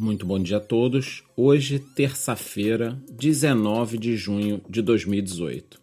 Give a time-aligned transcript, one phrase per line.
[0.00, 1.24] Muito bom dia a todos.
[1.36, 5.80] Hoje, terça-feira, 19 de junho de 2018.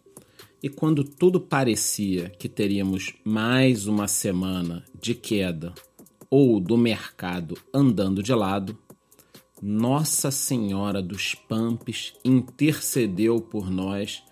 [0.62, 5.74] E quando tudo parecia que teríamos mais uma semana de queda
[6.30, 8.78] ou do mercado andando de lado,
[9.60, 14.22] Nossa Senhora dos Pamps intercedeu por nós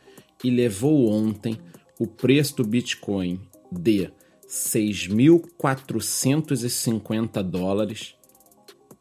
[0.42, 1.58] e levou ontem
[2.00, 3.38] o preço do Bitcoin
[3.70, 4.10] de
[4.48, 8.14] 6.450 dólares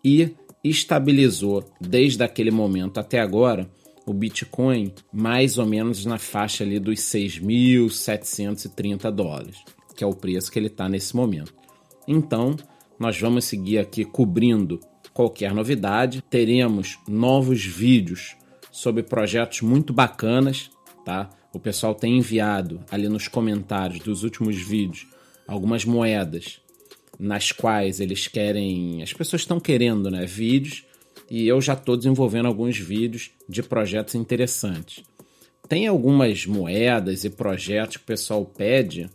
[0.05, 0.31] e
[0.63, 3.69] estabilizou desde aquele momento até agora
[4.07, 9.65] o Bitcoin mais ou menos na faixa ali dos 6.730 dólares,
[10.01, 11.53] que é o preço que ele está nesse momento.
[12.09, 12.57] Então,
[12.99, 14.81] nós vamos seguir aqui cobrindo
[15.13, 18.35] qualquer novidade, teremos novos vídeos
[18.73, 20.71] sobre projetos muito bacanas,
[21.05, 21.29] tá?
[21.53, 25.07] O pessoal tem enviado ali nos comentários dos últimos vídeos
[25.47, 26.63] algumas moedas
[27.19, 30.83] nas quais eles querem, as pessoas estão querendo, né, vídeos
[31.29, 35.05] e eu já estou desenvolvendo alguns vídeos de projetos interessantes.
[35.69, 39.11] Tem algumas moedas e projetos que o pessoal pede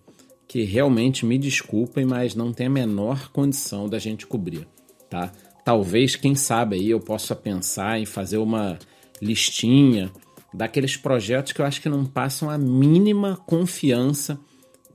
[0.56, 4.66] que realmente me desculpem, mas não tem a menor condição da gente cobrir,
[5.10, 5.30] tá?
[5.66, 8.80] Talvez, quem sabe aí eu possa pensar em fazer uma
[9.22, 10.10] listinha
[10.54, 14.40] daqueles projetos que eu acho que não passam a mínima confiança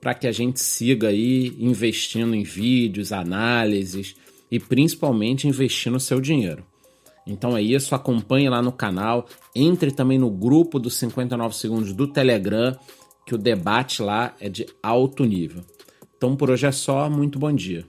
[0.01, 4.17] para que a gente siga aí investindo em vídeos, análises
[4.51, 6.65] e principalmente investindo seu dinheiro.
[7.27, 12.07] Então é isso, acompanhe lá no canal, entre também no grupo dos 59 segundos do
[12.07, 12.75] Telegram,
[13.31, 15.63] que o debate lá é de alto nível.
[16.17, 17.87] Então por hoje é só, muito bom dia.